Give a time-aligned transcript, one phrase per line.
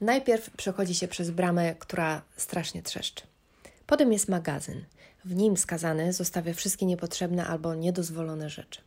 [0.00, 3.22] Najpierw przechodzi się przez bramę, która strasznie trzeszczy.
[3.86, 4.84] Potem jest magazyn.
[5.24, 8.80] W nim skazany zostawia wszystkie niepotrzebne albo niedozwolone rzeczy.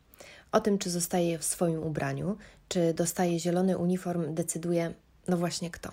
[0.51, 2.37] O tym, czy zostaje w swoim ubraniu,
[2.67, 4.93] czy dostaje zielony uniform, decyduje,
[5.27, 5.91] no właśnie kto.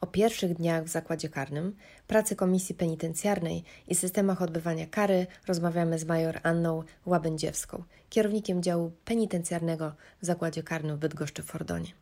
[0.00, 1.76] O pierwszych dniach w zakładzie karnym,
[2.06, 9.92] pracy komisji penitencjarnej i systemach odbywania kary rozmawiamy z major Anną Łabędziewską, kierownikiem działu penitencjarnego
[10.22, 11.92] w zakładzie karnym w Bydgoszczy-Fordonie.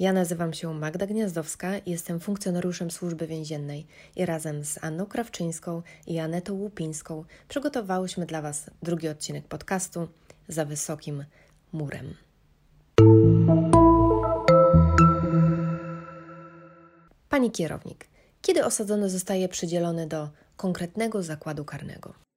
[0.00, 3.86] Ja nazywam się Magda Gniazdowska jestem funkcjonariuszem służby więziennej
[4.16, 10.08] i razem z Anną Krawczyńską i Anetą Łupińską przygotowałyśmy dla Was drugi odcinek podcastu
[10.48, 11.24] Za Wysokim
[11.72, 12.14] Murem.
[17.28, 18.08] Pani kierownik,
[18.42, 22.29] kiedy osadzony zostaje przydzielony do konkretnego zakładu karnego?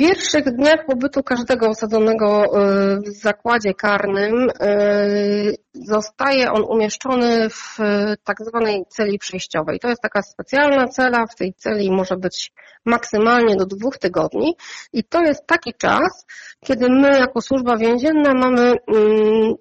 [0.00, 7.78] Pierwszych dniach pobytu każdego osadzonego y, w zakładzie karnym y, zostaje on umieszczony w
[8.24, 9.80] tak zwanej celi przejściowej.
[9.80, 12.52] To jest taka specjalna cela, w tej celi może być
[12.84, 14.56] maksymalnie do dwóch tygodni
[14.92, 16.26] i to jest taki czas,
[16.64, 19.54] kiedy my jako służba więzienna mamy mm,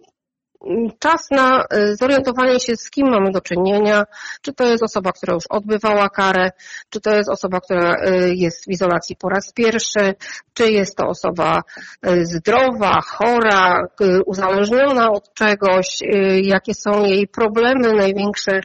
[1.00, 4.04] czas na y, zorientowanie się, z kim mamy do czynienia,
[4.42, 6.52] czy to jest osoba, która już odbywała karę,
[6.90, 10.16] czy to jest osoba, która y, jest w izolacji po raz pierwszy,
[10.54, 11.62] czy jest to osoba
[12.08, 13.88] y, zdrowa, chora,
[14.26, 16.00] uzależniona od czegoś,
[16.42, 18.62] jakie są jej problemy, największe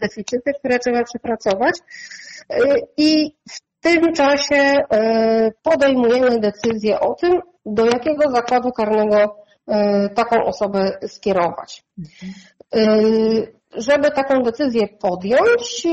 [0.00, 1.74] deficyty, które trzeba przepracować.
[2.96, 4.76] I w tym czasie
[5.62, 9.45] podejmujemy decyzję o tym, do jakiego zakładu karnego
[10.14, 11.84] taką osobę skierować.
[12.74, 13.00] E,
[13.76, 15.86] żeby taką decyzję podjąć,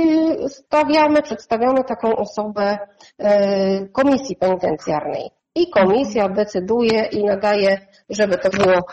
[0.47, 2.77] stawiamy, przedstawiamy taką osobę
[3.17, 5.29] e, komisji penitencjarnej.
[5.55, 8.85] I komisja decyduje i nadaje, żeby to było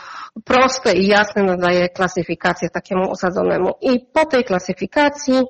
[0.45, 3.71] proste i jasne, nadaje klasyfikację takiemu osadzonemu.
[3.81, 5.43] I po tej klasyfikacji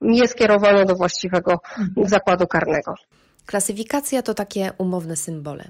[0.00, 1.60] jest kierowane do właściwego
[2.04, 2.94] zakładu karnego.
[3.46, 5.64] Klasyfikacja to takie umowne symbole.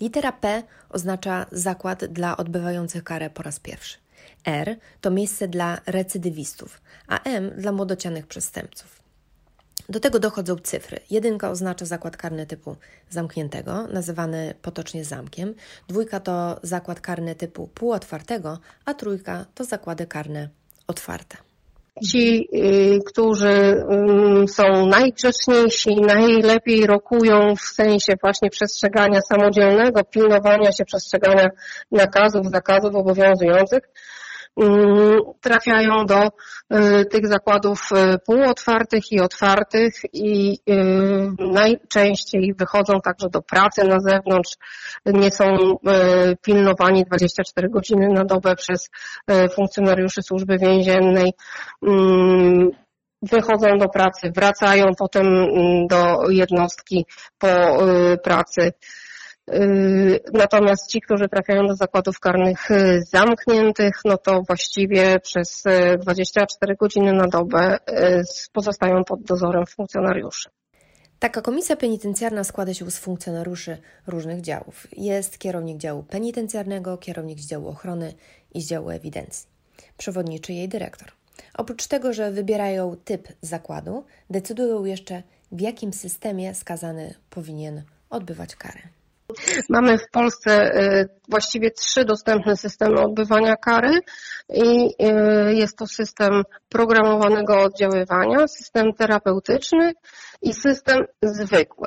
[0.00, 3.98] Litera P oznacza zakład dla odbywających karę po raz pierwszy.
[4.44, 9.02] R to miejsce dla recydywistów, a M dla młodocianych przestępców.
[9.88, 11.00] Do tego dochodzą cyfry.
[11.10, 12.76] Jedynka oznacza zakład karny typu
[13.10, 15.54] zamkniętego, nazywany potocznie zamkiem.
[15.88, 20.48] Dwójka to zakład karny typu półotwartego, a trójka to zakłady karne
[20.86, 21.47] otwarte
[22.06, 30.84] ci, y, którzy mm, są najgrzeczniejsi, najlepiej rokują w sensie właśnie przestrzegania samodzielnego, pilnowania się
[30.84, 31.48] przestrzegania
[31.92, 33.80] nakazów, zakazów obowiązujących,
[35.40, 40.74] trafiają do y, tych zakładów y, półotwartych i otwartych i y,
[41.38, 44.56] najczęściej wychodzą także do pracy na zewnątrz,
[45.06, 45.44] nie są
[46.42, 48.90] pilnowani 24 godziny na dobę przez
[49.54, 51.32] funkcjonariuszy służby więziennej
[53.22, 55.26] wychodzą do pracy, wracają potem
[55.86, 57.06] do jednostki
[57.38, 57.48] po
[58.24, 58.72] pracy.
[59.52, 65.62] Yy, natomiast ci, którzy trafiają do zakładów karnych yy, zamkniętych, no to właściwie przez
[65.98, 67.78] 24 yy, godziny na dobę
[68.52, 70.48] pozostają pod dozorem funkcjonariuszy.
[71.18, 74.86] Taka komisja penitencjarna składa się z funkcjonariuszy różnych działów.
[74.92, 78.14] Jest kierownik działu penitencjarnego, kierownik z działu ochrony
[78.54, 79.48] i z działu ewidencji,
[79.96, 81.08] przewodniczy jej dyrektor.
[81.54, 85.22] Oprócz tego, że wybierają typ zakładu, decydują jeszcze,
[85.52, 88.97] w jakim systemie skazany powinien odbywać karę.
[89.68, 94.00] Mamy w Polsce y, właściwie trzy dostępne systemy odbywania kary
[94.54, 94.94] i
[95.48, 99.92] y, jest to system programowanego oddziaływania, system terapeutyczny
[100.42, 101.86] i system zwykły.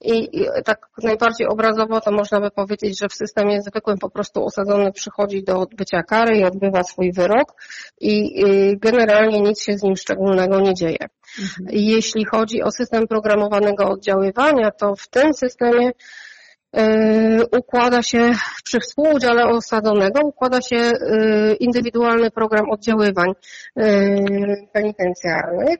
[0.00, 4.92] I tak najbardziej obrazowo to można by powiedzieć, że w systemie zwykłym po prostu osadzony
[4.92, 7.52] przychodzi do odbycia kary i odbywa swój wyrok
[8.00, 10.98] i y, generalnie nic się z nim szczególnego nie dzieje.
[11.38, 11.68] Mhm.
[11.70, 15.90] Jeśli chodzi o system programowanego oddziaływania, to w tym systemie
[17.58, 18.32] układa się
[18.64, 20.92] przy współudziale osadzonego, układa się e,
[21.54, 23.32] indywidualny program oddziaływań
[23.76, 23.86] e,
[24.72, 25.76] penitencjarnych.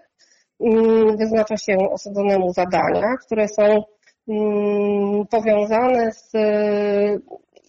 [0.60, 3.82] Mm, wyznacza się osadzonemu zadania, które są
[4.28, 6.32] mm, powiązane z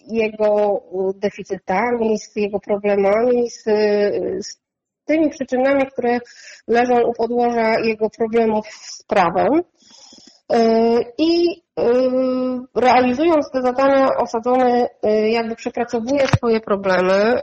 [0.07, 0.81] jego
[1.15, 3.63] deficytami, z jego problemami, z,
[4.47, 4.59] z
[5.05, 6.19] tymi przyczynami, które
[6.67, 9.61] leżą u podłoża jego problemów z prawem.
[11.17, 17.41] I Yy, realizując te zadania osadzony yy, jakby przepracowuje swoje problemy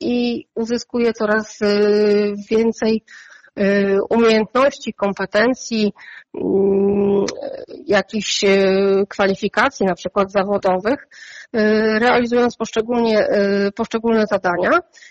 [0.00, 1.58] i uzyskuje coraz
[2.50, 3.04] więcej
[4.10, 5.92] umiejętności, kompetencji,
[6.34, 7.24] mm,
[7.86, 8.44] jakichś
[9.08, 11.08] kwalifikacji, na przykład zawodowych,
[11.98, 13.28] realizując poszczególnie,
[13.76, 14.70] poszczególne zadania.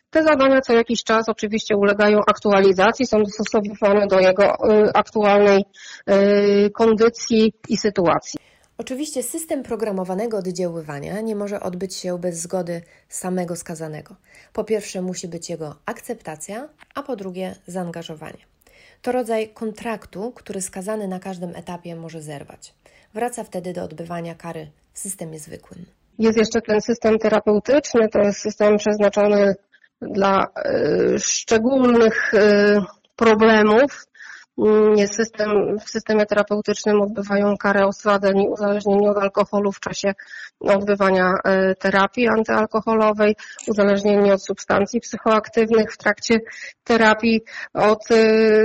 [0.10, 4.58] Te zadania co jakiś czas oczywiście ulegają aktualizacji, są dostosowywane do jego
[4.94, 5.64] aktualnej
[6.74, 8.40] kondycji i sytuacji.
[8.78, 14.16] Oczywiście system programowanego oddziaływania nie może odbyć się bez zgody samego skazanego.
[14.54, 18.38] Po pierwsze musi być jego akceptacja, a po drugie zaangażowanie.
[19.02, 22.74] To rodzaj kontraktu, który skazany na każdym etapie może zerwać.
[23.14, 25.86] Wraca wtedy do odbywania kary w systemie zwykłym.
[26.20, 29.56] Jest jeszcze ten system terapeutyczny, to jest system przeznaczony
[30.02, 30.48] dla
[31.16, 32.38] y, szczególnych y,
[33.16, 34.06] problemów,
[35.08, 40.14] system, w systemie terapeutycznym odbywają karę osadzeń uzależnieni od alkoholu w czasie
[40.60, 43.36] odbywania e, terapii antyalkoholowej,
[43.68, 46.40] uzależnieni od substancji psychoaktywnych w trakcie
[46.84, 47.42] terapii,
[47.74, 48.16] od e,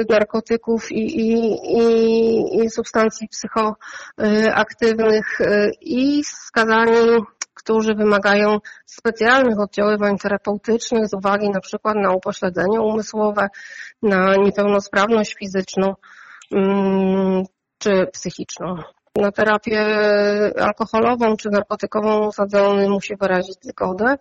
[0.08, 1.32] narkotyków i, i,
[1.78, 7.20] i, i substancji psychoaktywnych e, i skazani
[7.58, 13.48] którzy wymagają specjalnych oddziaływań terapeutycznych z uwagi na przykład na upośledzenie umysłowe,
[14.02, 15.94] na niepełnosprawność fizyczną
[16.52, 17.44] mm,
[17.78, 18.76] czy psychiczną.
[19.16, 19.80] Na terapię
[20.60, 24.16] alkoholową czy narkotykową osadzony musi wyrazić zgodę.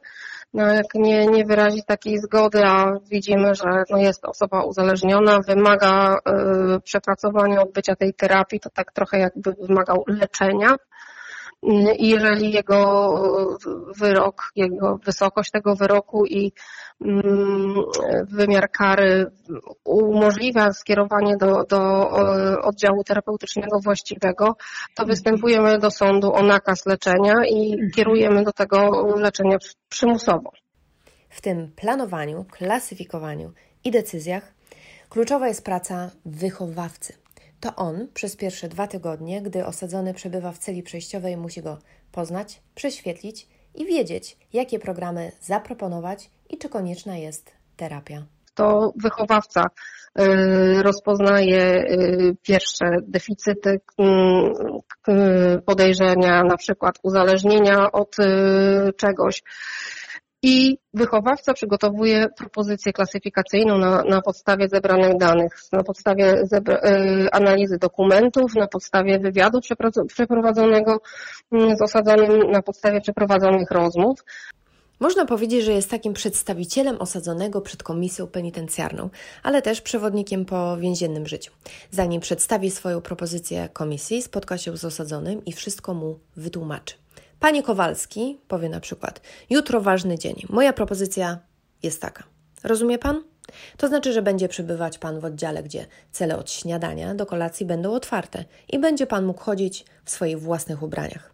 [0.54, 6.16] No jak nie, nie wyrazi takiej zgody, a widzimy, że no jest osoba uzależniona, wymaga
[6.16, 10.76] y, przepracowania odbycia tej terapii, to tak trochę jakby wymagał leczenia,
[12.00, 13.10] jeżeli jego
[13.98, 16.52] wyrok, jego wysokość tego wyroku i
[17.02, 17.76] mm,
[18.30, 19.32] wymiar kary
[19.84, 22.10] umożliwia skierowanie do, do
[22.62, 24.56] oddziału terapeutycznego właściwego,
[24.96, 29.58] to występujemy do sądu o nakaz leczenia i kierujemy do tego leczenia
[29.90, 30.52] przymusowo.
[31.30, 33.52] W tym planowaniu, klasyfikowaniu
[33.84, 34.54] i decyzjach
[35.10, 37.27] kluczowa jest praca wychowawcy
[37.60, 41.78] to on przez pierwsze dwa tygodnie, gdy osadzony przebywa w celi przejściowej, musi go
[42.12, 48.26] poznać, prześwietlić i wiedzieć, jakie programy zaproponować i czy konieczna jest terapia.
[48.56, 49.64] To wychowawca
[50.20, 53.80] y, rozpoznaje y, pierwsze deficyty,
[55.10, 58.16] y, podejrzenia, na przykład uzależnienia od
[58.98, 59.44] czegoś
[60.44, 67.78] i wychowawca przygotowuje propozycję klasyfikacyjną na, na podstawie zebranych danych, na podstawie zebra, y, analizy
[67.78, 69.60] dokumentów, na podstawie wywiadu
[70.08, 71.02] przeprowadzonego
[71.52, 74.20] mm, z osadzonym, na podstawie przeprowadzonych rozmów.
[75.00, 79.10] Można powiedzieć, że jest takim przedstawicielem osadzonego przed komisją penitencjarną,
[79.44, 81.52] ale też przewodnikiem po więziennym życiu.
[81.92, 86.96] Zanim przedstawi swoją propozycję komisji, spotka się z osadzonym i wszystko mu wytłumaczy.
[87.40, 90.36] Panie Kowalski powie na przykład: Jutro ważny dzień.
[90.50, 91.38] Moja propozycja
[91.84, 92.24] jest taka.
[92.64, 93.24] Rozumie pan?
[93.78, 97.94] To znaczy, że będzie przebywać pan w oddziale, gdzie cele od śniadania do kolacji będą
[97.94, 101.34] otwarte i będzie pan mógł chodzić w swoich własnych ubraniach.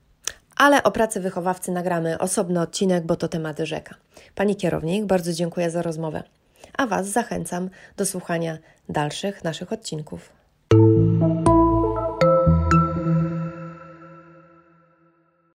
[0.56, 3.96] Ale o pracy wychowawcy nagramy osobny odcinek, bo to temat rzeka.
[4.36, 6.24] Pani kierownik, bardzo dziękuję za rozmowę.
[6.78, 8.58] A Was zachęcam do słuchania
[8.90, 10.43] dalszych naszych odcinków.